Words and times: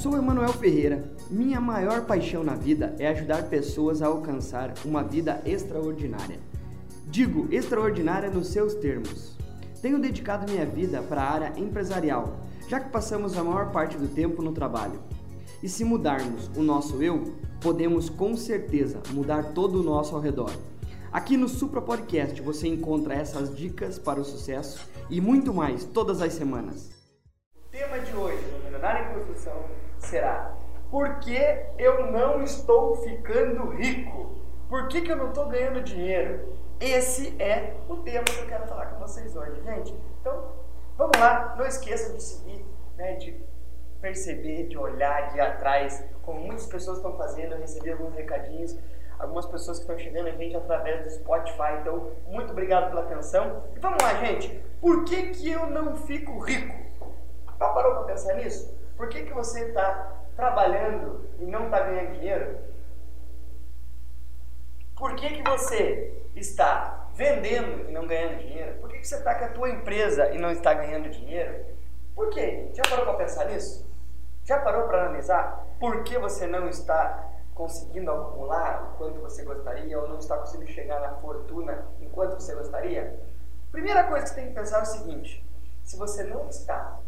Sou 0.00 0.16
Emanuel 0.16 0.54
Ferreira. 0.54 1.12
Minha 1.30 1.60
maior 1.60 2.06
paixão 2.06 2.42
na 2.42 2.54
vida 2.54 2.96
é 2.98 3.08
ajudar 3.08 3.50
pessoas 3.50 4.00
a 4.00 4.06
alcançar 4.06 4.72
uma 4.82 5.02
vida 5.02 5.42
extraordinária. 5.44 6.40
Digo 7.08 7.46
extraordinária 7.52 8.30
nos 8.30 8.46
seus 8.46 8.72
termos. 8.72 9.36
Tenho 9.82 9.98
dedicado 9.98 10.50
minha 10.50 10.64
vida 10.64 11.02
para 11.02 11.20
a 11.20 11.30
área 11.30 11.52
empresarial, 11.54 12.38
já 12.66 12.80
que 12.80 12.88
passamos 12.88 13.36
a 13.36 13.44
maior 13.44 13.72
parte 13.72 13.98
do 13.98 14.08
tempo 14.08 14.40
no 14.40 14.52
trabalho. 14.52 14.98
E 15.62 15.68
se 15.68 15.84
mudarmos 15.84 16.50
o 16.56 16.62
nosso 16.62 17.02
eu, 17.02 17.34
podemos 17.60 18.08
com 18.08 18.34
certeza 18.38 19.02
mudar 19.10 19.52
todo 19.52 19.80
o 19.80 19.82
nosso 19.82 20.14
ao 20.14 20.22
redor. 20.22 20.50
Aqui 21.12 21.36
no 21.36 21.46
Supra 21.46 21.82
Podcast 21.82 22.40
você 22.40 22.66
encontra 22.66 23.12
essas 23.12 23.54
dicas 23.54 23.98
para 23.98 24.18
o 24.18 24.24
sucesso 24.24 24.80
e 25.10 25.20
muito 25.20 25.52
mais 25.52 25.84
todas 25.84 26.22
as 26.22 26.32
semanas. 26.32 26.88
O 27.54 27.70
tema 27.70 27.98
de 27.98 28.16
hoje 28.16 28.60
será 30.10 30.52
Por 30.90 31.20
que 31.20 31.38
eu 31.78 32.10
não 32.10 32.42
estou 32.42 32.96
ficando 32.96 33.70
rico? 33.70 34.34
Por 34.68 34.88
que, 34.88 35.02
que 35.02 35.12
eu 35.12 35.16
não 35.16 35.28
estou 35.28 35.46
ganhando 35.46 35.82
dinheiro? 35.82 36.56
Esse 36.80 37.40
é 37.40 37.76
o 37.88 37.98
tema 37.98 38.24
que 38.24 38.40
eu 38.40 38.46
quero 38.46 38.66
falar 38.66 38.86
com 38.86 38.98
vocês 39.00 39.36
hoje, 39.36 39.62
gente. 39.62 39.94
Então, 40.20 40.52
vamos 40.96 41.16
lá. 41.18 41.54
Não 41.56 41.64
esqueça 41.64 42.12
de 42.12 42.22
seguir, 42.22 42.64
né, 42.96 43.14
de 43.14 43.40
perceber, 44.00 44.66
de 44.66 44.76
olhar, 44.76 45.28
de 45.28 45.36
ir 45.36 45.40
atrás, 45.40 46.04
como 46.22 46.40
muitas 46.40 46.66
pessoas 46.66 46.96
estão 46.96 47.16
fazendo. 47.16 47.54
Eu 47.54 47.60
recebi 47.60 47.92
alguns 47.92 48.14
recadinhos, 48.14 48.76
algumas 49.18 49.46
pessoas 49.46 49.78
que 49.78 49.84
estão 49.84 49.98
chegando 49.98 50.28
a 50.28 50.32
gente 50.32 50.56
através 50.56 51.04
do 51.04 51.10
Spotify. 51.10 51.78
Então, 51.80 52.10
muito 52.26 52.50
obrigado 52.50 52.88
pela 52.88 53.02
atenção. 53.02 53.62
E 53.76 53.78
vamos 53.78 54.02
lá, 54.02 54.14
gente. 54.14 54.48
Por 54.80 55.04
que, 55.04 55.30
que 55.30 55.50
eu 55.50 55.66
não 55.66 55.96
fico 55.96 56.38
rico? 56.40 56.74
Já 57.58 57.68
parou 57.68 57.94
para 57.96 58.04
pensar 58.04 58.34
nisso? 58.34 58.79
Por 59.00 59.08
que, 59.08 59.22
que 59.22 59.32
você 59.32 59.68
está 59.68 60.26
trabalhando 60.36 61.26
e 61.38 61.46
não 61.46 61.64
está 61.64 61.80
ganhando 61.80 62.18
dinheiro? 62.18 62.58
Por 64.94 65.16
que, 65.16 65.36
que 65.36 65.42
você 65.42 66.22
está 66.36 67.08
vendendo 67.14 67.88
e 67.88 67.92
não 67.92 68.06
ganhando 68.06 68.40
dinheiro? 68.40 68.78
Por 68.78 68.90
que, 68.90 68.98
que 68.98 69.08
você 69.08 69.14
está 69.14 69.36
com 69.36 69.46
a 69.46 69.48
tua 69.48 69.70
empresa 69.70 70.28
e 70.34 70.38
não 70.38 70.50
está 70.50 70.74
ganhando 70.74 71.08
dinheiro? 71.08 71.64
Por 72.14 72.28
quê? 72.28 72.68
Já 72.74 72.82
parou 72.90 73.06
para 73.06 73.14
pensar 73.14 73.46
nisso? 73.46 73.90
Já 74.44 74.58
parou 74.58 74.86
para 74.86 75.06
analisar 75.06 75.66
por 75.80 76.04
que 76.04 76.18
você 76.18 76.46
não 76.46 76.68
está 76.68 77.26
conseguindo 77.54 78.10
acumular 78.10 78.82
o 78.82 78.98
quanto 78.98 79.18
você 79.18 79.42
gostaria 79.44 79.98
ou 79.98 80.10
não 80.10 80.18
está 80.18 80.36
conseguindo 80.36 80.70
chegar 80.70 81.00
na 81.00 81.14
fortuna 81.14 81.86
enquanto 82.02 82.34
você 82.34 82.54
gostaria? 82.54 83.18
Primeira 83.72 84.04
coisa 84.04 84.24
que 84.24 84.28
você 84.28 84.34
tem 84.34 84.48
que 84.48 84.54
pensar 84.54 84.80
é 84.80 84.82
o 84.82 84.84
seguinte: 84.84 85.42
se 85.82 85.96
você 85.96 86.22
não 86.24 86.46
está 86.50 86.99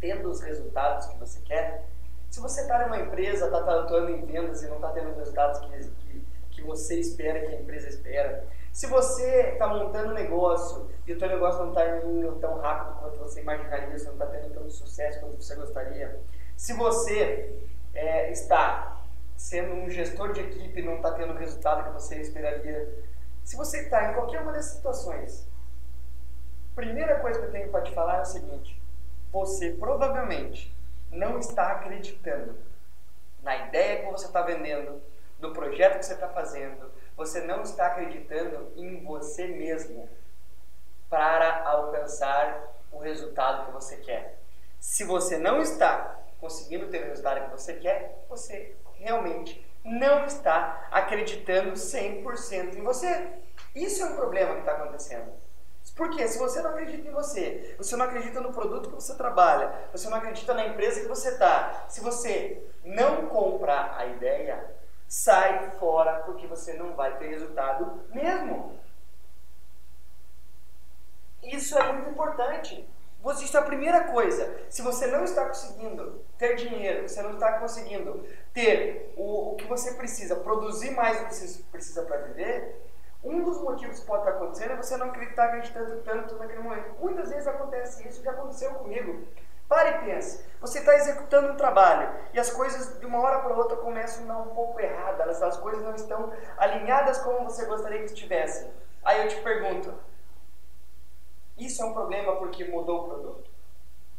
tendo 0.00 0.30
os 0.30 0.40
resultados 0.40 1.06
que 1.06 1.18
você 1.18 1.40
quer, 1.40 1.86
se 2.30 2.40
você 2.40 2.62
está 2.62 2.80
numa 2.80 2.98
empresa, 2.98 3.46
está 3.46 3.58
atuando 3.58 4.10
em 4.10 4.24
vendas 4.24 4.62
e 4.62 4.68
não 4.68 4.76
está 4.76 4.90
tendo 4.90 5.10
os 5.10 5.16
resultados 5.16 5.60
que, 5.60 5.90
que, 5.90 6.26
que 6.50 6.62
você 6.62 6.98
espera, 6.98 7.40
que 7.40 7.54
a 7.54 7.60
empresa 7.60 7.88
espera, 7.88 8.44
se 8.72 8.86
você 8.86 9.52
está 9.52 9.68
montando 9.68 10.10
um 10.10 10.14
negócio 10.14 10.90
e 11.06 11.12
o 11.12 11.18
teu 11.18 11.28
negócio 11.28 11.62
não 11.62 11.70
está 11.70 11.98
indo 11.98 12.32
tão 12.40 12.58
rápido 12.58 12.98
quanto 12.98 13.18
você 13.18 13.40
imaginaria, 13.40 13.98
você 13.98 14.04
não 14.04 14.12
está 14.12 14.26
tendo 14.26 14.52
tanto 14.52 14.70
sucesso 14.70 15.20
quanto 15.20 15.42
você 15.42 15.54
gostaria, 15.54 16.20
se 16.56 16.74
você 16.74 17.58
é, 17.94 18.30
está 18.30 19.00
sendo 19.34 19.72
um 19.72 19.88
gestor 19.88 20.32
de 20.32 20.40
equipe 20.40 20.80
e 20.80 20.84
não 20.84 20.96
está 20.96 21.12
tendo 21.12 21.32
o 21.32 21.36
resultado 21.36 21.84
que 21.84 21.90
você 21.90 22.16
esperaria, 22.20 23.02
se 23.42 23.56
você 23.56 23.82
está 23.82 24.10
em 24.10 24.14
qualquer 24.14 24.42
uma 24.42 24.52
dessas 24.52 24.72
situações, 24.72 25.48
primeira 26.74 27.20
coisa 27.20 27.38
que 27.40 27.46
eu 27.46 27.52
tenho 27.52 27.70
para 27.70 27.82
te 27.82 27.94
falar 27.94 28.18
é 28.18 28.22
o 28.22 28.26
seguinte: 28.26 28.75
você 29.36 29.72
provavelmente 29.72 30.74
não 31.12 31.38
está 31.38 31.72
acreditando 31.72 32.56
na 33.42 33.68
ideia 33.68 34.02
que 34.02 34.10
você 34.10 34.28
está 34.28 34.40
vendendo, 34.40 35.02
no 35.38 35.52
projeto 35.52 35.98
que 35.98 36.06
você 36.06 36.14
está 36.14 36.30
fazendo, 36.30 36.90
você 37.14 37.42
não 37.42 37.60
está 37.60 37.88
acreditando 37.88 38.72
em 38.76 39.04
você 39.04 39.46
mesmo 39.46 40.08
para 41.10 41.68
alcançar 41.68 42.80
o 42.90 42.98
resultado 42.98 43.66
que 43.66 43.72
você 43.72 43.98
quer. 43.98 44.38
Se 44.80 45.04
você 45.04 45.36
não 45.36 45.60
está 45.60 46.18
conseguindo 46.40 46.88
ter 46.88 47.02
o 47.02 47.08
resultado 47.08 47.44
que 47.44 47.50
você 47.50 47.74
quer, 47.74 48.24
você 48.30 48.74
realmente 48.94 49.62
não 49.84 50.24
está 50.24 50.88
acreditando 50.90 51.72
100% 51.72 52.74
em 52.74 52.82
você. 52.82 53.34
Isso 53.74 54.02
é 54.02 54.06
um 54.06 54.16
problema 54.16 54.54
que 54.54 54.60
está 54.60 54.72
acontecendo. 54.72 55.30
Porque 55.96 56.28
se 56.28 56.38
você 56.38 56.60
não 56.60 56.70
acredita 56.70 57.08
em 57.08 57.10
você, 57.10 57.74
você 57.78 57.96
não 57.96 58.04
acredita 58.04 58.38
no 58.38 58.52
produto 58.52 58.90
que 58.90 58.94
você 58.94 59.14
trabalha, 59.14 59.72
você 59.90 60.10
não 60.10 60.18
acredita 60.18 60.52
na 60.52 60.66
empresa 60.66 61.00
que 61.00 61.08
você 61.08 61.30
está, 61.30 61.86
se 61.88 62.02
você 62.02 62.62
não 62.84 63.26
compra 63.26 63.96
a 63.96 64.04
ideia, 64.04 64.76
sai 65.08 65.70
fora 65.80 66.20
porque 66.20 66.46
você 66.46 66.74
não 66.74 66.94
vai 66.94 67.16
ter 67.16 67.28
resultado 67.28 68.04
mesmo. 68.12 68.78
Isso 71.42 71.78
é 71.78 71.92
muito 71.92 72.10
importante. 72.10 72.86
Você, 73.22 73.44
isso 73.44 73.56
é 73.56 73.60
a 73.60 73.64
primeira 73.64 74.04
coisa. 74.04 74.54
Se 74.68 74.82
você 74.82 75.06
não 75.06 75.24
está 75.24 75.46
conseguindo 75.46 76.20
ter 76.36 76.56
dinheiro, 76.56 77.08
você 77.08 77.22
não 77.22 77.34
está 77.34 77.58
conseguindo 77.58 78.22
ter 78.52 79.14
o, 79.16 79.52
o 79.52 79.56
que 79.56 79.64
você 79.64 79.94
precisa, 79.94 80.36
produzir 80.36 80.90
mais 80.90 81.20
do 81.20 81.26
que 81.26 81.34
você 81.34 81.62
precisa 81.72 82.02
para 82.02 82.18
viver, 82.18 82.85
um 83.22 83.42
dos 83.42 83.60
motivos 83.60 84.00
que 84.00 84.06
pode 84.06 84.22
estar 84.22 84.36
acontecendo 84.36 84.72
é 84.72 84.76
você 84.76 84.96
não 84.96 85.08
acreditar 85.08 85.46
acreditando 85.46 86.00
tanto 86.02 86.36
naquele 86.36 86.60
momento. 86.60 86.94
Muitas 87.00 87.30
vezes 87.30 87.46
acontece 87.46 88.06
isso, 88.06 88.22
já 88.22 88.30
aconteceu 88.30 88.74
comigo. 88.74 89.26
Pare 89.68 89.90
e 89.90 90.04
pense. 90.04 90.46
Você 90.60 90.78
está 90.78 90.94
executando 90.94 91.52
um 91.52 91.56
trabalho 91.56 92.08
e 92.32 92.38
as 92.38 92.50
coisas 92.50 93.00
de 93.00 93.06
uma 93.06 93.20
hora 93.20 93.40
para 93.40 93.56
outra 93.56 93.76
começam 93.78 94.24
a 94.24 94.26
dar 94.28 94.38
um 94.38 94.54
pouco 94.54 94.80
erradas, 94.80 95.42
as 95.42 95.56
coisas 95.56 95.82
não 95.82 95.94
estão 95.94 96.32
alinhadas 96.56 97.18
como 97.18 97.44
você 97.44 97.66
gostaria 97.66 97.98
que 97.98 98.04
estivessem. 98.04 98.70
Aí 99.04 99.22
eu 99.22 99.28
te 99.28 99.40
pergunto: 99.40 99.92
isso 101.58 101.82
é 101.82 101.86
um 101.86 101.92
problema 101.92 102.36
porque 102.36 102.64
mudou 102.64 103.00
o 103.00 103.08
produto? 103.08 103.50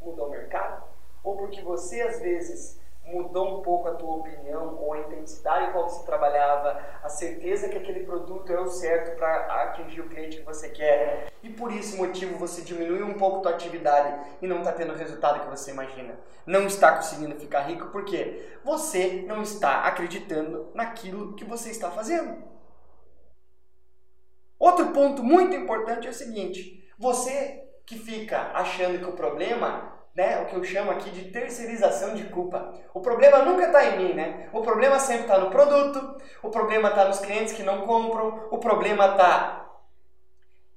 Mudou 0.02 0.28
o 0.28 0.32
mercado? 0.32 0.84
Ou 1.24 1.38
porque 1.38 1.62
você 1.62 2.02
às 2.02 2.20
vezes 2.20 2.80
mudou 3.12 3.60
um 3.60 3.62
pouco 3.62 3.88
a 3.88 3.96
tua 3.96 4.16
opinião 4.16 4.78
ou 4.80 4.94
a 4.94 5.00
intensidade 5.00 5.68
com 5.68 5.72
qual 5.74 5.90
você 5.90 6.06
trabalhava, 6.06 6.82
a 7.02 7.10
certeza 7.10 7.70
que 7.70 7.78
aquele 7.78 8.02
produto 8.02 8.52
é 8.52 8.60
o 8.60 8.68
certo 8.68 9.18
para 9.18 9.64
atingir 9.64 10.02
o 10.02 10.10
cliente 10.10 10.38
que 10.38 10.44
você 10.44 10.70
quer. 10.70 11.32
E 11.42 11.50
por 11.50 11.72
esse 11.72 11.96
motivo 11.98 12.38
você 12.38 12.62
diminuiu 12.62 13.06
um 13.06 13.14
pouco 13.14 13.38
a 13.38 13.42
tua 13.42 13.52
atividade 13.52 14.38
e 14.42 14.48
não 14.48 14.60
está 14.60 14.72
tendo 14.72 14.94
o 14.94 14.98
resultado 14.98 15.42
que 15.42 15.50
você 15.50 15.72
imagina. 15.72 16.16
Não 16.46 16.66
está 16.66 16.96
conseguindo 16.96 17.36
ficar 17.36 17.62
rico 17.62 17.88
porque 17.88 18.58
você 18.64 19.24
não 19.28 19.42
está 19.42 19.84
acreditando 19.84 20.70
naquilo 20.74 21.34
que 21.34 21.46
você 21.46 21.70
está 21.70 21.90
fazendo. 21.90 22.44
Outro 24.60 24.88
ponto 24.92 25.24
muito 25.24 25.56
importante 25.56 26.08
é 26.08 26.10
o 26.10 26.14
seguinte: 26.14 26.84
você 26.98 27.64
que 27.86 27.98
fica 27.98 28.52
achando 28.54 29.00
que 29.00 29.06
o 29.06 29.14
problema 29.14 29.97
né, 30.18 30.42
o 30.42 30.48
que 30.48 30.56
eu 30.56 30.64
chamo 30.64 30.90
aqui 30.90 31.12
de 31.12 31.30
terceirização 31.30 32.16
de 32.16 32.24
culpa. 32.24 32.74
O 32.92 33.00
problema 33.00 33.44
nunca 33.44 33.68
está 33.68 33.86
em 33.86 34.00
mim, 34.00 34.14
né? 34.16 34.50
O 34.52 34.62
problema 34.62 34.98
sempre 34.98 35.22
está 35.22 35.38
no 35.38 35.52
produto, 35.52 36.20
o 36.42 36.50
problema 36.50 36.90
está 36.90 37.08
nos 37.08 37.20
clientes 37.20 37.54
que 37.54 37.62
não 37.62 37.86
compram, 37.86 38.48
o 38.50 38.58
problema 38.58 39.12
está 39.12 39.80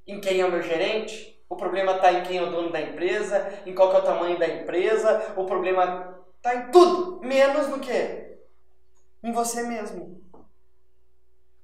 em 0.06 0.21
quem 0.21 0.43
é 0.43 0.45
o 0.45 0.51
meu 0.51 0.61
gerente, 0.61 1.43
o 1.49 1.56
problema 1.56 1.93
está 1.93 2.12
em 2.12 2.23
quem 2.23 2.37
é 2.37 2.43
o 2.43 2.51
dono 2.51 2.71
da 2.71 2.83
empresa, 2.83 3.62
em 3.65 3.75
qual 3.75 3.91
é 3.95 3.99
o 3.99 4.03
tamanho 4.03 4.39
da 4.39 4.47
empresa, 4.47 5.33
o 5.34 5.47
problema 5.47 6.22
está 6.37 6.55
em 6.55 6.71
tudo, 6.71 7.27
menos 7.27 7.67
no 7.69 7.81
que? 7.81 8.37
Em 9.22 9.33
você 9.33 9.62
mesmo. 9.62 10.21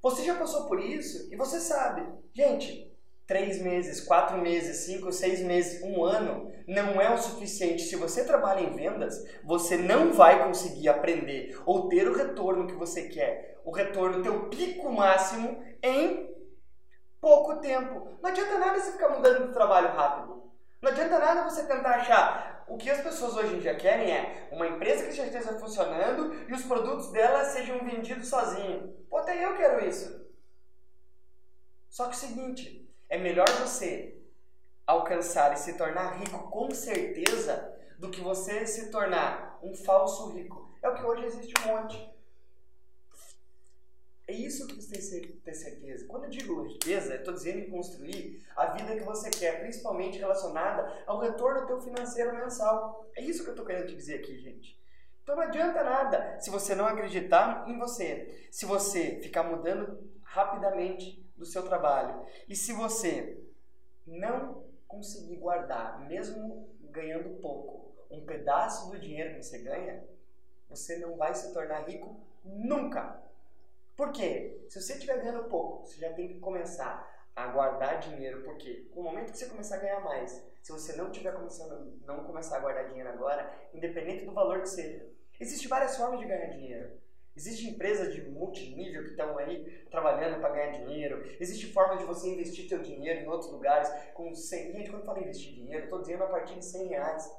Você 0.00 0.24
já 0.24 0.34
passou 0.34 0.64
por 0.64 0.80
isso 0.80 1.30
e 1.30 1.36
você 1.36 1.60
sabe. 1.60 2.06
Gente, 2.32 2.90
três 3.26 3.60
meses, 3.60 4.00
quatro 4.00 4.38
meses, 4.38 4.86
cinco, 4.86 5.12
seis 5.12 5.40
meses, 5.40 5.82
um 5.82 6.04
ano 6.04 6.52
não 6.66 7.00
é 7.00 7.12
o 7.12 7.18
suficiente. 7.18 7.82
Se 7.82 7.96
você 7.96 8.24
trabalha 8.24 8.60
em 8.60 8.74
vendas, 8.74 9.24
você 9.44 9.76
não 9.76 10.12
vai 10.12 10.44
conseguir 10.44 10.88
aprender 10.88 11.60
ou 11.66 11.88
ter 11.88 12.08
o 12.08 12.14
retorno 12.14 12.66
que 12.66 12.74
você 12.74 13.08
quer, 13.08 13.60
o 13.64 13.70
retorno, 13.70 14.22
teu 14.22 14.48
pico 14.48 14.90
máximo 14.92 15.62
em 15.82 16.34
pouco 17.20 17.56
tempo. 17.56 18.16
Não 18.22 18.30
adianta 18.30 18.58
nada 18.58 18.78
você 18.78 18.92
ficar 18.92 19.08
mudando 19.08 19.48
de 19.48 19.52
trabalho 19.52 19.88
rápido. 19.88 20.44
Não 20.80 20.90
adianta 20.90 21.18
nada 21.18 21.48
você 21.48 21.64
tentar 21.64 21.96
achar. 21.96 22.64
O 22.68 22.76
que 22.76 22.90
as 22.90 23.00
pessoas 23.00 23.36
hoje 23.36 23.54
em 23.54 23.58
dia 23.60 23.76
querem 23.76 24.10
é 24.10 24.48
uma 24.50 24.66
empresa 24.66 25.04
que 25.04 25.12
já 25.12 25.24
esteja 25.24 25.58
funcionando 25.58 26.34
e 26.48 26.52
os 26.52 26.62
produtos 26.64 27.12
dela 27.12 27.44
sejam 27.44 27.78
vendidos 27.84 28.28
sozinho. 28.28 28.94
Pô, 29.08 29.18
até 29.18 29.44
eu 29.44 29.56
quero 29.56 29.84
isso. 29.84 30.26
Só 31.88 32.04
que 32.04 32.10
é 32.10 32.14
o 32.14 32.18
seguinte, 32.18 32.85
é 33.08 33.18
melhor 33.18 33.48
você 33.60 34.16
alcançar 34.86 35.52
e 35.52 35.56
se 35.56 35.74
tornar 35.74 36.18
rico 36.18 36.50
com 36.50 36.70
certeza 36.70 37.74
do 37.98 38.10
que 38.10 38.20
você 38.20 38.66
se 38.66 38.90
tornar 38.90 39.58
um 39.62 39.74
falso 39.74 40.30
rico. 40.30 40.70
É 40.82 40.88
o 40.88 40.94
que 40.94 41.04
hoje 41.04 41.24
existe 41.24 41.54
um 41.60 41.68
monte. 41.68 42.16
É 44.28 44.32
isso 44.32 44.66
que 44.66 44.74
você 44.74 45.20
tem 45.20 45.30
que 45.30 45.36
ter 45.38 45.54
certeza. 45.54 46.04
Quando 46.06 46.24
eu 46.24 46.30
digo 46.30 46.62
riqueza, 46.64 47.14
eu 47.14 47.18
estou 47.18 47.32
dizendo 47.32 47.60
em 47.60 47.70
construir 47.70 48.44
a 48.56 48.66
vida 48.66 48.96
que 48.96 49.04
você 49.04 49.30
quer, 49.30 49.60
principalmente 49.60 50.18
relacionada 50.18 51.04
ao 51.06 51.20
retorno 51.20 51.66
teu 51.66 51.80
financeiro 51.80 52.34
mensal. 52.34 53.08
É 53.14 53.22
isso 53.22 53.44
que 53.44 53.50
eu 53.50 53.52
estou 53.52 53.64
querendo 53.64 53.86
te 53.86 53.94
dizer 53.94 54.16
aqui, 54.16 54.36
gente. 54.38 54.76
Então 55.22 55.36
não 55.36 55.44
adianta 55.44 55.82
nada 55.82 56.38
se 56.40 56.50
você 56.50 56.74
não 56.74 56.86
acreditar 56.86 57.68
em 57.68 57.78
você, 57.78 58.48
se 58.50 58.66
você 58.66 59.20
ficar 59.22 59.44
mudando 59.44 59.98
rapidamente 60.36 61.26
do 61.34 61.46
seu 61.46 61.62
trabalho 61.62 62.26
e 62.46 62.54
se 62.54 62.74
você 62.74 63.42
não 64.06 64.64
conseguir 64.86 65.36
guardar, 65.36 66.06
mesmo 66.06 66.68
ganhando 66.82 67.40
pouco, 67.40 67.96
um 68.10 68.24
pedaço 68.24 68.90
do 68.90 68.98
dinheiro 68.98 69.34
que 69.34 69.42
você 69.42 69.58
ganha, 69.62 70.04
você 70.68 70.98
não 70.98 71.16
vai 71.16 71.34
se 71.34 71.52
tornar 71.54 71.88
rico 71.88 72.20
nunca. 72.44 73.18
Por 73.96 74.12
quê? 74.12 74.62
Se 74.68 74.80
você 74.80 74.92
estiver 74.92 75.18
ganhando 75.18 75.48
pouco, 75.48 75.86
você 75.86 75.98
já 75.98 76.12
tem 76.12 76.28
que 76.28 76.38
começar 76.38 76.94
a 77.34 77.46
guardar 77.48 78.00
dinheiro, 78.00 78.42
porque 78.44 78.90
no 78.94 79.02
momento 79.02 79.32
que 79.32 79.38
você 79.38 79.46
começar 79.46 79.76
a 79.76 79.80
ganhar 79.80 80.00
mais, 80.00 80.44
se 80.62 80.70
você 80.70 80.94
não 80.96 81.10
tiver 81.10 81.32
começando, 81.32 81.98
não 82.04 82.24
começar 82.24 82.58
a 82.58 82.60
guardar 82.60 82.88
dinheiro 82.88 83.08
agora, 83.08 83.50
independente 83.72 84.26
do 84.26 84.32
valor 84.32 84.60
que 84.60 84.68
seja, 84.68 85.08
existem 85.40 85.68
várias 85.68 85.96
formas 85.96 86.20
de 86.20 86.26
ganhar 86.26 86.48
dinheiro. 86.48 87.05
Existem 87.36 87.70
empresas 87.70 88.14
de 88.14 88.22
multinível 88.22 89.04
que 89.04 89.10
estão 89.10 89.36
aí 89.36 89.62
trabalhando 89.90 90.40
para 90.40 90.54
ganhar 90.54 90.70
dinheiro. 90.70 91.22
Existe 91.38 91.70
forma 91.72 91.96
de 91.96 92.04
você 92.04 92.28
investir 92.28 92.66
seu 92.66 92.78
dinheiro 92.78 93.20
em 93.20 93.28
outros 93.28 93.52
lugares 93.52 93.92
com 94.14 94.34
100... 94.34 94.72
Gente, 94.72 94.90
quando 94.90 95.02
eu 95.02 95.06
falo 95.06 95.20
investir 95.20 95.52
dinheiro, 95.52 95.84
estou 95.84 96.00
dizendo 96.00 96.24
a 96.24 96.28
partir 96.28 96.54
de 96.54 96.64
100 96.64 96.86
reais. 96.86 97.30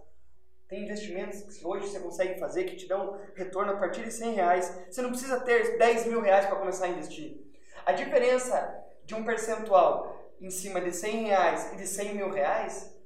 Tem 0.67 0.83
investimentos 0.83 1.41
que 1.41 1.65
hoje 1.65 1.87
você 1.87 1.99
consegue 1.99 2.39
fazer 2.39 2.65
que 2.65 2.75
te 2.75 2.87
dão 2.87 3.19
retorno 3.33 3.71
a 3.71 3.77
partir 3.77 4.03
de 4.03 4.11
100 4.11 4.33
reais. 4.33 4.85
Você 4.89 5.01
não 5.01 5.09
precisa 5.09 5.39
ter 5.39 5.77
10 5.77 6.07
mil 6.07 6.21
reais 6.21 6.45
para 6.45 6.57
começar 6.57 6.85
a 6.85 6.89
investir. 6.89 7.41
A 7.85 7.93
diferença 7.93 8.85
de 9.03 9.15
um 9.15 9.23
percentual 9.23 10.31
em 10.39 10.51
cima 10.51 10.79
de 10.79 10.91
100 10.91 11.25
reais 11.25 11.73
e 11.73 11.77
de 11.77 11.87
100 11.87 12.15
mil 12.15 12.29
reais 12.29 12.96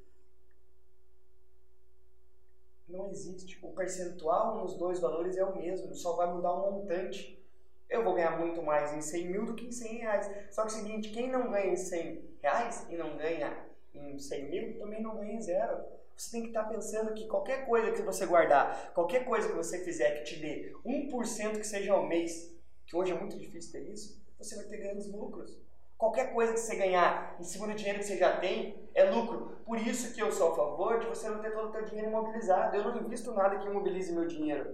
não 2.92 3.10
existe. 3.10 3.58
O 3.62 3.72
percentual 3.72 4.58
nos 4.58 4.76
dois 4.76 5.00
valores 5.00 5.38
é 5.38 5.44
o 5.44 5.56
mesmo, 5.56 5.94
só 5.96 6.16
vai 6.16 6.32
mudar 6.34 6.52
o 6.54 6.72
montante. 6.72 7.42
Eu 7.90 8.04
vou 8.04 8.14
ganhar 8.14 8.40
muito 8.40 8.62
mais 8.62 8.94
em 8.94 9.02
100 9.02 9.28
mil 9.28 9.46
do 9.46 9.56
que 9.56 9.66
em 9.66 9.72
100 9.72 9.98
reais. 9.98 10.32
Só 10.50 10.64
que 10.64 10.70
é 10.70 10.72
o 10.72 10.76
seguinte, 10.76 11.10
quem 11.10 11.30
não 11.30 11.52
ganha 11.52 11.74
em 11.74 11.76
100 11.76 12.24
reais 12.42 12.86
e 12.90 12.96
não 12.96 13.18
ganha 13.18 13.66
em 13.94 14.18
100 14.18 14.50
mil, 14.50 14.80
também 14.80 15.02
não 15.02 15.18
ganha 15.18 15.34
em 15.34 15.42
zero. 15.42 15.84
Você 16.16 16.32
tem 16.32 16.44
que 16.44 16.50
estar 16.50 16.66
pensando 16.66 17.14
que 17.14 17.28
qualquer 17.28 17.66
coisa 17.66 17.92
que 17.92 18.02
você 18.02 18.26
guardar, 18.26 18.94
qualquer 18.94 19.26
coisa 19.26 19.50
que 19.50 19.56
você 19.56 19.84
fizer 19.84 20.20
que 20.20 20.24
te 20.24 20.40
dê 20.40 20.72
1% 20.86 21.58
que 21.58 21.66
seja 21.66 21.94
ao 21.94 22.08
mês, 22.08 22.56
que 22.86 22.96
hoje 22.96 23.12
é 23.12 23.20
muito 23.20 23.38
difícil 23.38 23.72
ter 23.72 23.90
isso, 23.90 24.22
você 24.38 24.56
vai 24.56 24.66
ter 24.66 24.78
grandes 24.78 25.08
lucros. 25.08 25.58
Qualquer 26.02 26.34
coisa 26.34 26.54
que 26.54 26.60
você 26.60 26.76
ganhar 26.78 27.36
em 27.40 27.44
cima 27.44 27.68
do 27.68 27.76
dinheiro 27.76 28.00
que 28.00 28.06
você 28.06 28.18
já 28.18 28.36
tem 28.38 28.76
é 28.96 29.04
lucro. 29.04 29.60
Por 29.64 29.78
isso 29.78 30.16
que 30.16 30.20
eu 30.20 30.32
sou 30.32 30.52
a 30.52 30.56
favor 30.56 31.00
de 31.00 31.06
você 31.06 31.30
não 31.30 31.40
ter 31.40 31.52
todo 31.52 31.70
o 31.70 31.72
seu 31.72 31.86
dinheiro 31.86 32.10
imobilizado. 32.10 32.76
Eu 32.76 32.86
não 32.86 33.02
invisto 33.02 33.32
nada 33.34 33.60
que 33.60 33.68
imobilize 33.68 34.12
meu 34.12 34.26
dinheiro. 34.26 34.74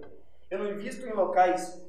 Eu 0.50 0.58
não 0.58 0.70
invisto 0.72 1.06
em 1.06 1.12
locais 1.12 1.86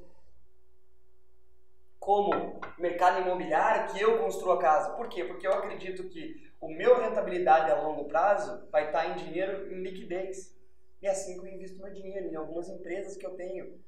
como 1.98 2.60
mercado 2.78 3.22
imobiliário 3.22 3.94
que 3.94 4.02
eu 4.02 4.20
construo 4.20 4.52
a 4.52 4.60
casa. 4.60 4.90
Por 4.98 5.08
quê? 5.08 5.24
Porque 5.24 5.48
eu 5.48 5.54
acredito 5.54 6.10
que 6.10 6.52
o 6.60 6.68
meu 6.68 7.00
rentabilidade 7.00 7.72
a 7.72 7.82
longo 7.82 8.10
prazo 8.10 8.68
vai 8.70 8.88
estar 8.88 9.06
em 9.08 9.24
dinheiro 9.24 9.74
em 9.74 9.82
liquidez. 9.82 10.54
E 11.02 11.08
é 11.08 11.12
assim 11.12 11.40
que 11.40 11.48
eu 11.48 11.54
invisto 11.54 11.82
meu 11.82 11.94
dinheiro 11.94 12.28
em 12.28 12.36
algumas 12.36 12.68
empresas 12.68 13.16
que 13.16 13.26
eu 13.26 13.38
tenho. 13.38 13.80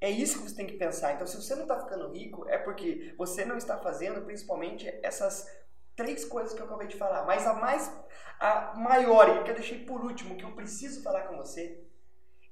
É 0.00 0.08
isso 0.08 0.38
que 0.38 0.48
você 0.48 0.56
tem 0.56 0.66
que 0.66 0.78
pensar. 0.78 1.12
Então, 1.12 1.26
se 1.26 1.36
você 1.36 1.54
não 1.54 1.62
está 1.62 1.78
ficando 1.78 2.10
rico, 2.10 2.48
é 2.48 2.56
porque 2.56 3.14
você 3.18 3.44
não 3.44 3.58
está 3.58 3.76
fazendo 3.76 4.22
principalmente 4.22 4.88
essas 5.02 5.46
três 5.94 6.24
coisas 6.24 6.54
que 6.54 6.60
eu 6.60 6.64
acabei 6.64 6.88
de 6.88 6.96
falar. 6.96 7.26
Mas 7.26 7.46
a 7.46 7.52
mais, 7.52 7.92
a 8.38 8.74
maior 8.76 9.28
e 9.28 9.44
que 9.44 9.50
eu 9.50 9.54
deixei 9.54 9.84
por 9.84 10.02
último, 10.02 10.36
que 10.36 10.44
eu 10.44 10.52
preciso 10.52 11.02
falar 11.02 11.22
com 11.24 11.36
você, 11.36 11.84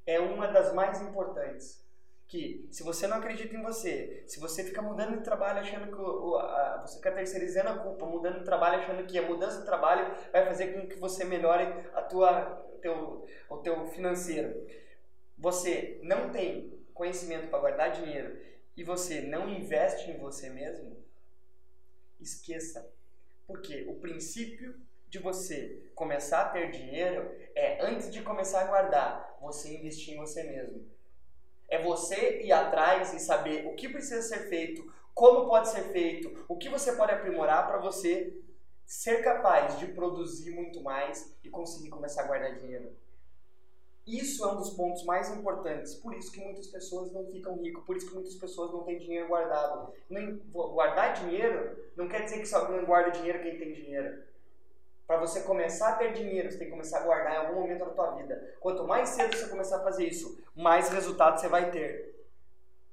é 0.07 0.21
uma 0.21 0.47
das 0.49 0.75
mais 0.75 1.01
importantes. 1.01 1.83
Que 2.27 2.69
se 2.71 2.83
você 2.83 3.07
não 3.07 3.17
acredita 3.17 3.57
em 3.57 3.63
você, 3.63 4.23
se 4.27 4.39
você 4.39 4.63
fica 4.63 4.83
mudando 4.83 5.17
de 5.17 5.25
trabalho 5.25 5.61
achando 5.61 5.87
que 5.87 6.83
você 6.83 6.97
fica 6.97 7.11
terceirizando 7.13 7.71
a 7.71 7.79
culpa, 7.79 8.05
mudando 8.05 8.41
de 8.41 8.45
trabalho 8.45 8.83
achando 8.83 9.07
que 9.07 9.19
a 9.19 9.23
mudança 9.23 9.61
de 9.61 9.65
trabalho 9.65 10.15
vai 10.31 10.45
fazer 10.45 10.75
com 10.75 10.87
que 10.87 10.99
você 10.99 11.25
melhore 11.25 11.65
a 11.95 12.03
tua, 12.03 12.43
teu, 12.83 13.27
o 13.49 13.57
teu 13.57 13.87
financeiro. 13.87 14.67
Você 15.39 15.99
não 16.03 16.29
tem 16.29 16.78
conhecimento 16.99 17.49
para 17.49 17.61
guardar 17.61 17.93
dinheiro 17.93 18.37
e 18.77 18.83
você 18.83 19.21
não 19.21 19.49
investe 19.49 20.11
em 20.11 20.19
você 20.19 20.51
mesmo, 20.51 20.97
esqueça. 22.21 22.93
Porque 23.47 23.87
o 23.89 23.95
princípio 23.95 24.75
de 25.09 25.19
você 25.19 25.91
começar 25.95 26.43
a 26.43 26.49
ter 26.51 26.71
dinheiro 26.71 27.31
é 27.55 27.81
antes 27.81 28.11
de 28.11 28.21
começar 28.21 28.63
a 28.63 28.67
guardar, 28.67 29.39
você 29.41 29.75
investir 29.75 30.15
em 30.15 30.19
você 30.19 30.43
mesmo. 30.43 30.87
É 31.69 31.81
você 31.83 32.43
ir 32.43 32.53
atrás 32.53 33.15
e 33.15 33.21
saber 33.21 33.67
o 33.67 33.75
que 33.75 33.89
precisa 33.89 34.21
ser 34.21 34.49
feito, 34.49 34.93
como 35.15 35.49
pode 35.49 35.69
ser 35.69 35.85
feito, 35.93 36.45
o 36.49 36.57
que 36.57 36.69
você 36.69 36.93
pode 36.93 37.13
aprimorar 37.13 37.67
para 37.67 37.79
você 37.79 38.37
ser 38.85 39.23
capaz 39.23 39.79
de 39.79 39.87
produzir 39.87 40.51
muito 40.51 40.83
mais 40.83 41.35
e 41.45 41.49
conseguir 41.49 41.91
começar 41.91 42.23
a 42.23 42.27
guardar 42.27 42.55
dinheiro. 42.57 42.95
Isso 44.09 44.43
é 44.43 44.49
um 44.51 44.57
dos 44.57 44.71
pontos 44.71 45.05
mais 45.05 45.31
importantes. 45.31 45.95
Por 45.97 46.15
isso 46.15 46.33
que 46.33 46.41
muitas 46.41 46.67
pessoas 46.67 47.13
não 47.13 47.27
ficam 47.27 47.59
ricas, 47.59 47.85
por 47.85 47.95
isso 47.95 48.09
que 48.09 48.15
muitas 48.15 48.35
pessoas 48.37 48.73
não 48.73 48.83
têm 48.83 48.99
dinheiro 48.99 49.29
guardado. 49.29 49.93
Guardar 50.51 51.13
dinheiro 51.13 51.77
não 51.95 52.09
quer 52.09 52.25
dizer 52.25 52.39
que 52.39 52.47
só 52.47 52.61
alguém 52.61 52.87
guarda 52.87 53.11
dinheiro 53.11 53.43
quem 53.43 53.59
tem 53.59 53.75
dinheiro. 53.75 54.23
Para 55.07 55.19
você 55.19 55.43
começar 55.43 55.91
a 55.91 55.97
ter 55.97 56.15
dinheiro, 56.15 56.51
você 56.51 56.57
tem 56.57 56.69
que 56.69 56.73
começar 56.73 57.01
a 57.01 57.03
guardar 57.03 57.35
em 57.35 57.37
algum 57.37 57.61
momento 57.61 57.85
da 57.85 57.91
tua 57.91 58.13
vida. 58.13 58.57
Quanto 58.61 58.87
mais 58.87 59.11
cedo 59.11 59.37
você 59.37 59.47
começar 59.49 59.77
a 59.77 59.85
fazer 59.85 60.07
isso, 60.07 60.43
mais 60.57 60.89
resultado 60.89 61.39
você 61.39 61.49
vai 61.49 61.71
ter. 61.71 62.27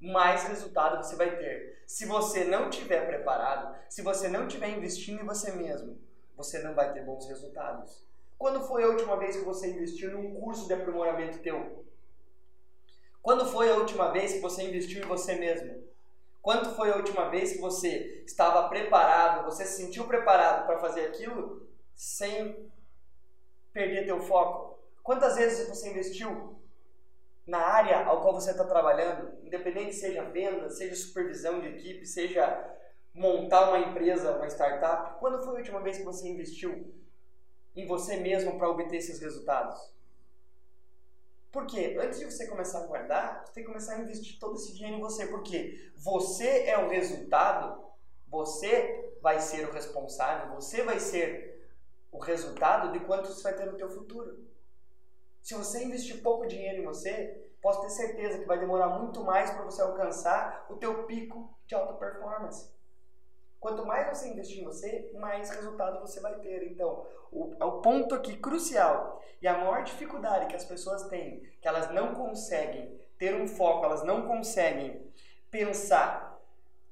Mais 0.01 0.43
resultado 0.43 1.01
você 1.01 1.15
vai 1.15 1.37
ter. 1.37 1.81
Se 1.87 2.05
você 2.05 2.43
não 2.43 2.69
tiver 2.69 3.07
preparado, 3.07 3.73
se 3.87 4.01
você 4.01 4.27
não 4.27 4.49
tiver 4.49 4.67
investindo 4.67 5.21
em 5.21 5.25
você 5.25 5.53
mesmo, 5.53 5.97
você 6.35 6.59
não 6.59 6.73
vai 6.73 6.91
ter 6.91 7.05
bons 7.05 7.25
resultados. 7.25 8.04
Quando 8.37 8.61
foi 8.61 8.83
a 8.83 8.87
última 8.87 9.17
vez 9.17 9.37
que 9.37 9.45
você 9.45 9.67
investiu 9.67 10.11
num 10.11 10.35
curso 10.39 10.67
de 10.67 10.73
aprimoramento 10.73 11.39
teu? 11.39 11.85
Quando 13.21 13.45
foi 13.45 13.71
a 13.71 13.75
última 13.75 14.11
vez 14.11 14.33
que 14.33 14.39
você 14.39 14.63
investiu 14.63 15.03
em 15.03 15.07
você 15.07 15.35
mesmo? 15.35 15.83
Quando 16.41 16.75
foi 16.75 16.91
a 16.91 16.97
última 16.97 17.29
vez 17.29 17.53
que 17.53 17.59
você 17.59 18.23
estava 18.27 18.69
preparado, 18.69 19.45
você 19.45 19.65
se 19.65 19.77
sentiu 19.77 20.05
preparado 20.05 20.67
para 20.67 20.77
fazer 20.77 21.07
aquilo 21.07 21.67
sem 21.95 22.69
perder 23.73 24.05
teu 24.05 24.21
foco? 24.21 24.77
Quantas 25.01 25.37
vezes 25.37 25.67
você 25.67 25.89
investiu 25.89 26.59
na 27.47 27.59
área 27.59 28.05
ao 28.05 28.21
qual 28.21 28.33
você 28.33 28.51
está 28.51 28.63
trabalhando, 28.63 29.39
independente 29.43 29.95
seja 29.95 30.23
venda, 30.25 30.69
seja 30.69 30.95
supervisão 30.95 31.61
de 31.61 31.67
equipe, 31.67 32.05
seja 32.05 32.75
montar 33.13 33.69
uma 33.69 33.79
empresa, 33.79 34.35
uma 34.35 34.47
startup? 34.47 35.19
Quando 35.19 35.43
foi 35.43 35.55
a 35.55 35.57
última 35.57 35.79
vez 35.79 35.97
que 35.97 36.03
você 36.03 36.27
investiu 36.27 36.93
em 37.75 37.85
você 37.85 38.17
mesmo 38.17 38.57
para 38.57 38.69
obter 38.69 38.97
esses 38.97 39.19
resultados. 39.19 39.93
Porque 41.51 41.97
antes 41.99 42.19
de 42.19 42.25
você 42.25 42.47
começar 42.47 42.79
a 42.79 42.87
guardar, 42.87 43.45
você 43.45 43.53
tem 43.53 43.63
que 43.63 43.69
começar 43.69 43.93
a 43.93 43.99
investir 43.99 44.37
todo 44.39 44.55
esse 44.55 44.73
dinheiro 44.73 44.97
em 44.97 45.01
você. 45.01 45.27
Porque 45.27 45.89
você 45.95 46.65
é 46.65 46.77
o 46.77 46.89
resultado, 46.89 47.81
você 48.27 49.13
vai 49.21 49.39
ser 49.39 49.67
o 49.67 49.71
responsável, 49.71 50.53
você 50.53 50.83
vai 50.83 50.99
ser 50.99 51.65
o 52.11 52.19
resultado 52.19 52.91
de 52.91 52.99
quanto 53.05 53.29
você 53.29 53.43
vai 53.43 53.55
ter 53.55 53.65
no 53.65 53.77
teu 53.77 53.89
futuro. 53.89 54.45
Se 55.41 55.55
você 55.55 55.83
investir 55.83 56.21
pouco 56.21 56.45
dinheiro 56.45 56.81
em 56.81 56.85
você, 56.85 57.51
posso 57.61 57.81
ter 57.81 57.89
certeza 57.89 58.39
que 58.39 58.45
vai 58.45 58.59
demorar 58.59 58.89
muito 58.89 59.23
mais 59.23 59.49
para 59.51 59.63
você 59.63 59.81
alcançar 59.81 60.65
o 60.69 60.75
teu 60.75 61.05
pico 61.05 61.57
de 61.65 61.73
alta 61.73 61.93
performance. 61.93 62.74
Quanto 63.65 63.83
mais 63.83 64.15
você 64.15 64.29
investir 64.29 64.61
em 64.61 64.63
você, 64.63 65.09
mais 65.15 65.49
resultado 65.49 65.99
você 65.99 66.19
vai 66.19 66.35
ter. 66.35 66.71
Então, 66.71 67.03
o, 67.31 67.51
é 67.59 67.65
o 67.65 67.81
ponto 67.81 68.13
aqui 68.13 68.37
crucial 68.37 69.19
e 69.41 69.47
a 69.47 69.57
maior 69.57 69.83
dificuldade 69.83 70.45
que 70.45 70.55
as 70.55 70.63
pessoas 70.63 71.07
têm, 71.07 71.41
que 71.59 71.67
elas 71.67 71.91
não 71.91 72.13
conseguem 72.13 72.95
ter 73.17 73.33
um 73.33 73.47
foco, 73.47 73.83
elas 73.83 74.03
não 74.03 74.27
conseguem 74.27 75.01
pensar, 75.49 76.39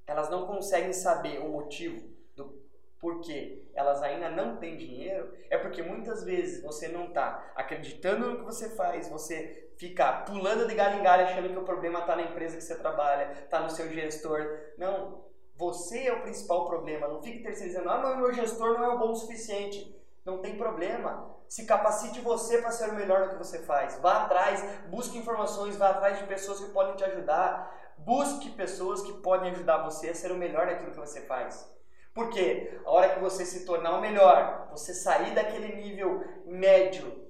elas 0.08 0.32
não 0.32 0.48
conseguem 0.48 0.94
saber 0.94 1.46
o 1.46 1.50
motivo 1.50 2.10
do 2.36 2.60
porquê 3.00 3.62
elas 3.76 4.02
ainda 4.02 4.32
não 4.32 4.58
têm 4.58 4.76
dinheiro, 4.76 5.32
é 5.52 5.60
porque 5.60 5.84
muitas 5.84 6.24
vezes 6.24 6.64
você 6.64 6.88
não 6.88 7.06
está 7.06 7.52
acreditando 7.56 8.32
no 8.32 8.38
que 8.38 8.46
você 8.46 8.70
faz, 8.70 9.08
você 9.08 9.70
fica 9.78 10.24
pulando 10.24 10.68
de 10.68 10.74
galho 10.74 11.00
em 11.00 11.04
galho 11.04 11.26
achando 11.26 11.50
que 11.50 11.60
o 11.60 11.66
problema 11.66 12.00
está 12.00 12.16
na 12.16 12.24
empresa 12.24 12.58
que 12.58 12.64
você 12.64 12.76
trabalha, 12.80 13.32
está 13.44 13.60
no 13.60 13.70
seu 13.70 13.88
gestor. 13.92 14.58
Não, 14.76 15.22
você 15.64 16.08
é 16.08 16.14
o 16.14 16.22
principal 16.22 16.66
problema. 16.66 17.08
Não 17.08 17.22
fique 17.22 17.42
terceirizando, 17.42 17.90
ah, 17.90 18.00
mas 18.00 18.18
meu 18.18 18.34
gestor 18.34 18.78
não 18.78 18.92
é 18.92 18.98
bom 18.98 19.12
o 19.12 19.16
suficiente. 19.16 19.96
Não 20.26 20.40
tem 20.40 20.58
problema. 20.58 21.34
Se 21.48 21.66
capacite 21.66 22.20
você 22.22 22.58
para 22.60 22.72
ser 22.72 22.90
o 22.90 22.96
melhor 22.96 23.22
no 23.22 23.30
que 23.30 23.38
você 23.38 23.60
faz. 23.60 23.98
Vá 24.00 24.24
atrás, 24.24 24.64
busque 24.90 25.18
informações, 25.18 25.78
vá 25.78 25.90
atrás 25.90 26.20
de 26.20 26.26
pessoas 26.26 26.60
que 26.60 26.72
podem 26.72 26.96
te 26.96 27.04
ajudar. 27.04 27.94
Busque 27.98 28.50
pessoas 28.52 29.02
que 29.02 29.14
podem 29.22 29.52
ajudar 29.52 29.84
você 29.84 30.10
a 30.10 30.16
ser 30.16 30.32
o 30.32 30.38
melhor 30.38 30.66
naquilo 30.66 30.92
que 30.92 31.00
você 31.00 31.22
faz. 31.22 31.72
Porque 32.14 32.80
a 32.86 32.92
hora 32.92 33.14
que 33.14 33.20
você 33.20 33.46
se 33.46 33.66
tornar 33.66 33.98
o 33.98 34.02
melhor, 34.02 34.68
você 34.72 34.94
sair 34.94 35.34
daquele 35.34 35.76
nível 35.76 36.24
médio 36.46 37.24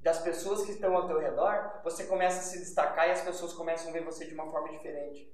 das 0.00 0.18
pessoas 0.18 0.62
que 0.62 0.72
estão 0.72 0.96
ao 0.96 1.06
teu 1.06 1.18
redor, 1.18 1.80
você 1.84 2.04
começa 2.04 2.40
a 2.40 2.42
se 2.42 2.58
destacar 2.58 3.08
e 3.08 3.12
as 3.12 3.20
pessoas 3.20 3.52
começam 3.52 3.90
a 3.90 3.92
ver 3.92 4.04
você 4.04 4.26
de 4.26 4.34
uma 4.34 4.50
forma 4.50 4.70
diferente. 4.70 5.30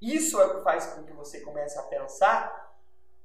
Isso 0.00 0.40
é 0.40 0.46
o 0.46 0.56
que 0.56 0.62
faz 0.62 0.86
com 0.86 1.02
que 1.02 1.12
você 1.12 1.40
comece 1.40 1.78
a 1.78 1.82
pensar 1.82 2.74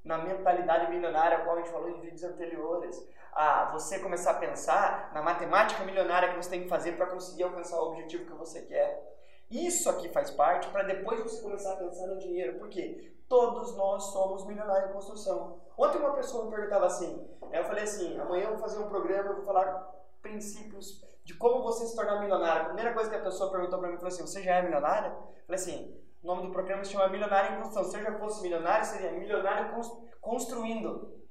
na 0.04 0.18
mentalidade 0.18 0.92
milionária, 0.92 1.40
como 1.40 1.52
a 1.52 1.56
gente 1.58 1.72
falou 1.72 1.90
em 1.90 2.02
vídeos 2.02 2.24
anteriores. 2.24 3.08
A 3.32 3.72
você 3.72 4.00
começar 4.00 4.32
a 4.32 4.36
pensar 4.36 5.12
na 5.14 5.22
matemática 5.22 5.84
milionária 5.84 6.30
que 6.30 6.36
você 6.36 6.50
tem 6.50 6.64
que 6.64 6.70
fazer 6.70 6.94
para 6.94 7.08
conseguir 7.08 7.44
alcançar 7.44 7.80
o 7.80 7.90
objetivo 7.90 8.26
que 8.26 8.38
você 8.38 8.62
quer. 8.62 9.12
Isso 9.50 9.90
aqui 9.90 10.10
faz 10.10 10.32
parte 10.32 10.68
para 10.70 10.84
depois 10.84 11.22
você 11.22 11.42
começar 11.42 11.74
a 11.74 11.78
pensar 11.78 12.08
no 12.08 12.18
dinheiro. 12.18 12.60
Por 12.60 12.70
quê? 12.70 13.14
Todos 13.28 13.76
nós 13.76 14.04
somos 14.12 14.46
milionários 14.46 14.90
em 14.90 14.94
construção. 14.94 15.60
Ontem 15.78 15.98
uma 15.98 16.14
pessoa 16.14 16.46
me 16.46 16.52
perguntava 16.52 16.86
assim, 16.86 17.28
eu 17.52 17.64
falei 17.64 17.84
assim, 17.84 18.20
amanhã 18.20 18.46
eu 18.46 18.50
vou 18.50 18.60
fazer 18.60 18.80
um 18.80 18.90
programa, 18.90 19.30
eu 19.30 19.36
vou 19.38 19.46
falar 19.46 19.92
princípios 20.22 21.04
de 21.24 21.34
como 21.36 21.64
você 21.64 21.86
se 21.86 21.96
tornar 21.96 22.20
milionário. 22.20 22.64
A 22.64 22.66
primeira 22.66 22.94
coisa 22.94 23.10
que 23.10 23.16
a 23.16 23.22
pessoa 23.22 23.52
perguntou 23.52 23.80
para 23.80 23.90
mim 23.90 23.98
foi 23.98 24.08
assim: 24.08 24.26
Você 24.26 24.42
já 24.42 24.56
é 24.56 24.62
milionário? 24.62 25.12
Eu 25.12 25.46
falei 25.46 25.62
assim: 25.62 26.03
O 26.24 26.28
nome 26.28 26.44
do 26.44 26.54
programa 26.54 26.86
se 26.86 26.94
chama 26.94 27.10
Milionário 27.10 27.52
em 27.52 27.62
Construção. 27.62 27.84
Se 27.84 27.98
eu 27.98 28.04
já 28.04 28.18
fosse 28.18 28.42
milionário, 28.42 28.86
seria 28.86 29.12
milionário 29.12 29.76
construindo, 30.22 31.22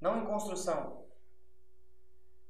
não 0.00 0.18
em 0.18 0.26
construção. 0.26 1.04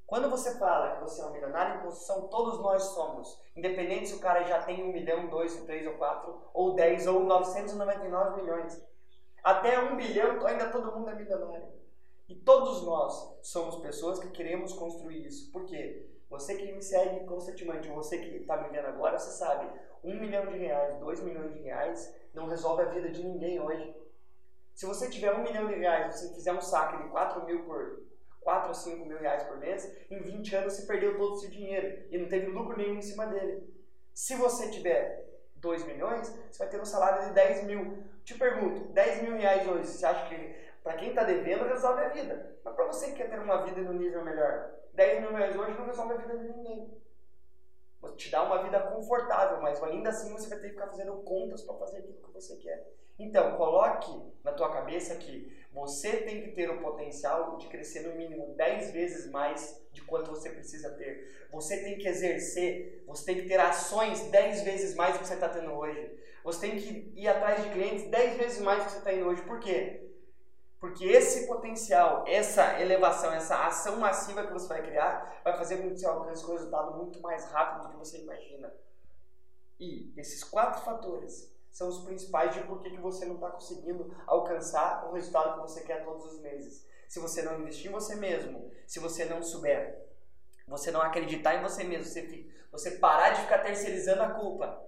Quando 0.06 0.30
você 0.30 0.58
fala 0.58 0.96
que 0.96 1.02
você 1.02 1.20
é 1.20 1.26
um 1.26 1.32
milionário 1.32 1.76
em 1.76 1.82
construção, 1.82 2.28
todos 2.28 2.58
nós 2.60 2.82
somos. 2.84 3.38
Independente 3.54 4.08
se 4.08 4.14
o 4.14 4.20
cara 4.20 4.44
já 4.44 4.62
tem 4.62 4.82
um 4.82 4.92
milhão, 4.92 5.28
dois, 5.28 5.54
três 5.64 5.86
ou 5.86 5.94
quatro, 5.94 6.40
ou 6.54 6.74
dez, 6.74 7.06
ou 7.06 7.20
999 7.20 8.40
milhões. 8.40 8.82
Até 9.42 9.78
um 9.78 9.94
bilhão, 9.96 10.46
ainda 10.46 10.70
todo 10.70 10.90
mundo 10.90 11.10
é 11.10 11.14
milionário. 11.14 11.68
E 12.26 12.34
todos 12.34 12.82
nós 12.82 13.38
somos 13.42 13.76
pessoas 13.76 14.18
que 14.18 14.30
queremos 14.30 14.72
construir 14.72 15.26
isso. 15.26 15.52
Por 15.52 15.66
quê? 15.66 16.13
Você 16.34 16.56
que 16.56 16.72
me 16.72 16.82
segue 16.82 17.24
constantemente, 17.26 17.88
você 17.88 18.18
que 18.18 18.38
está 18.38 18.56
me 18.56 18.68
vendo 18.68 18.88
agora, 18.88 19.16
você 19.16 19.30
sabe, 19.30 19.70
um 20.02 20.18
milhão 20.18 20.46
de 20.46 20.58
reais, 20.58 20.98
dois 20.98 21.20
milhões 21.20 21.52
de 21.52 21.60
reais 21.60 22.12
não 22.34 22.48
resolve 22.48 22.82
a 22.82 22.86
vida 22.86 23.08
de 23.08 23.22
ninguém 23.22 23.60
hoje. 23.60 23.94
Se 24.74 24.84
você 24.84 25.08
tiver 25.08 25.32
um 25.32 25.44
milhão 25.44 25.68
de 25.68 25.74
reais, 25.74 26.12
você 26.12 26.34
fizer 26.34 26.52
um 26.52 26.60
saque 26.60 27.04
de 27.04 27.08
4 27.10 27.46
mil 27.46 27.62
por 27.64 28.02
4 28.40 28.68
ou 28.68 28.74
5 28.74 29.06
mil 29.06 29.18
reais 29.18 29.44
por 29.44 29.58
mês, 29.58 29.96
em 30.10 30.18
20 30.18 30.56
anos 30.56 30.72
você 30.72 30.82
perdeu 30.82 31.16
todo 31.16 31.34
o 31.34 31.36
seu 31.36 31.48
dinheiro 31.48 32.04
e 32.10 32.18
não 32.18 32.28
teve 32.28 32.46
lucro 32.46 32.76
nenhum 32.76 32.96
em 32.96 33.02
cima 33.02 33.26
dele. 33.28 33.72
Se 34.12 34.34
você 34.34 34.68
tiver 34.70 35.24
2 35.54 35.86
milhões, 35.86 36.28
você 36.50 36.58
vai 36.58 36.68
ter 36.68 36.80
um 36.80 36.84
salário 36.84 37.28
de 37.28 37.32
10 37.32 37.64
mil. 37.64 38.02
Te 38.24 38.34
pergunto, 38.34 38.92
10 38.92 39.22
mil 39.22 39.36
reais 39.36 39.68
hoje, 39.68 39.86
você 39.86 40.04
acha 40.04 40.28
que 40.28 40.56
para 40.84 40.98
quem 40.98 41.08
está 41.08 41.24
devendo 41.24 41.64
resolve 41.64 42.02
a 42.02 42.10
vida? 42.10 42.58
Mas 42.62 42.74
para 42.74 42.86
você 42.86 43.06
que 43.06 43.14
quer 43.14 43.30
ter 43.30 43.38
uma 43.38 43.64
vida 43.64 43.80
no 43.80 43.94
nível 43.94 44.22
melhor, 44.22 44.70
10 44.92 45.22
mil 45.22 45.32
reais 45.32 45.56
hoje 45.56 45.78
não 45.78 45.86
resolve 45.86 46.12
a 46.12 46.18
vida 46.18 46.38
de 46.38 46.48
ninguém. 46.50 47.02
Te 48.16 48.30
dá 48.30 48.42
uma 48.42 48.62
vida 48.62 48.78
confortável, 48.80 49.62
mas 49.62 49.82
ainda 49.82 50.10
assim 50.10 50.30
você 50.30 50.46
vai 50.46 50.58
ter 50.58 50.68
que 50.68 50.74
ficar 50.74 50.88
fazendo 50.88 51.14
contas 51.22 51.62
para 51.62 51.74
fazer 51.76 51.98
aquilo 51.98 52.22
que 52.22 52.32
você 52.34 52.56
quer. 52.56 52.86
Então, 53.18 53.56
coloque 53.56 54.12
na 54.44 54.52
tua 54.52 54.70
cabeça 54.70 55.16
que 55.16 55.50
você 55.72 56.18
tem 56.18 56.42
que 56.42 56.52
ter 56.52 56.70
o 56.70 56.82
potencial 56.82 57.56
de 57.56 57.66
crescer 57.68 58.00
no 58.00 58.14
mínimo 58.14 58.54
10 58.54 58.90
vezes 58.90 59.30
mais 59.30 59.82
de 59.90 60.02
quanto 60.02 60.30
você 60.30 60.50
precisa 60.50 60.90
ter. 60.90 61.48
Você 61.50 61.82
tem 61.82 61.96
que 61.96 62.06
exercer, 62.06 63.02
você 63.06 63.24
tem 63.24 63.36
que 63.36 63.48
ter 63.48 63.58
ações 63.58 64.20
10 64.30 64.62
vezes 64.62 64.94
mais 64.94 65.14
do 65.14 65.20
que 65.20 65.28
você 65.28 65.34
está 65.34 65.48
tendo 65.48 65.72
hoje. 65.72 66.12
Você 66.44 66.68
tem 66.68 66.76
que 66.78 67.10
ir 67.16 67.26
atrás 67.26 67.64
de 67.64 67.70
clientes 67.70 68.10
10 68.10 68.36
vezes 68.36 68.60
mais 68.60 68.80
do 68.80 68.84
que 68.84 68.92
você 68.92 68.98
está 68.98 69.14
indo 69.14 69.26
hoje. 69.26 69.40
Por 69.42 69.58
quê? 69.60 70.04
Porque 70.81 71.04
esse 71.04 71.47
potencial, 71.47 72.25
essa 72.26 72.81
elevação, 72.81 73.33
essa 73.33 73.66
ação 73.66 73.97
massiva 73.97 74.47
que 74.47 74.52
você 74.52 74.69
vai 74.69 74.83
criar, 74.83 75.40
vai 75.43 75.57
fazer 75.57 75.78
com 75.78 75.90
que 75.90 75.99
você 75.99 76.07
alcance 76.07 76.45
o 76.45 76.52
resultado 76.52 76.97
muito 76.97 77.21
mais 77.21 77.45
rápido 77.47 77.85
do 77.85 77.88
que 77.90 77.97
você 77.97 78.19
imagina. 78.19 78.73
E 79.81 80.12
esses 80.16 80.45
quatro 80.45 80.83
fatores 80.83 81.52
são 81.71 81.88
os 81.88 82.04
principais 82.04 82.54
de 82.54 82.61
por 82.62 82.83
que 82.83 82.97
você 82.99 83.25
não 83.25 83.35
está 83.35 83.50
conseguindo 83.50 84.14
alcançar 84.26 85.09
o 85.09 85.12
resultado 85.12 85.54
que 85.54 85.69
você 85.69 85.83
quer 85.83 86.04
todos 86.04 86.25
os 86.33 86.40
meses. 86.40 86.87
Se 87.09 87.19
você 87.19 87.43
não 87.43 87.61
investir 87.61 87.90
em 87.90 87.93
você 87.93 88.14
mesmo, 88.14 88.71
se 88.87 89.00
você 89.00 89.25
não 89.25 89.43
souber, 89.43 90.04
você 90.66 90.90
não 90.90 91.02
acreditar 91.02 91.54
em 91.54 91.62
você 91.62 91.85
mesmo, 91.85 92.04
você, 92.04 92.47
você 92.71 92.93
parar 92.93 93.31
de 93.31 93.43
ficar 93.43 93.59
terceirizando 93.59 94.23
a 94.23 94.31
culpa, 94.31 94.83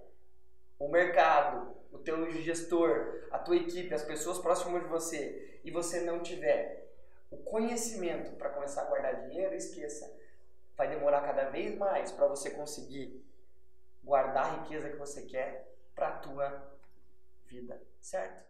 o 0.79 0.89
mercado, 0.89 1.76
o 1.91 1.97
teu 1.99 2.29
gestor, 2.31 3.27
a 3.31 3.39
tua 3.39 3.55
equipe, 3.55 3.93
as 3.93 4.03
pessoas 4.03 4.39
próximas 4.39 4.83
de 4.83 4.89
você, 4.89 5.59
e 5.63 5.71
você 5.71 6.01
não 6.01 6.21
tiver 6.21 6.87
o 7.29 7.37
conhecimento 7.37 8.35
para 8.37 8.49
começar 8.49 8.83
a 8.83 8.85
guardar 8.85 9.27
dinheiro, 9.27 9.55
esqueça. 9.55 10.15
Vai 10.75 10.89
demorar 10.89 11.21
cada 11.21 11.49
vez 11.49 11.77
mais 11.77 12.11
para 12.11 12.27
você 12.27 12.51
conseguir 12.51 13.23
guardar 14.03 14.45
a 14.45 14.61
riqueza 14.61 14.89
que 14.89 14.95
você 14.95 15.23
quer 15.23 15.67
para 15.93 16.09
a 16.09 16.17
tua 16.19 16.71
vida, 17.47 17.81
certo? 17.99 18.47